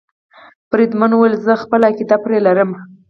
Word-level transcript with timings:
بریدمن 0.69 1.11
وویل 1.13 1.35
زه 1.45 1.53
خپله 1.63 1.85
عقیده 1.91 2.17
پرې 2.23 2.37
لرم. 2.45 2.69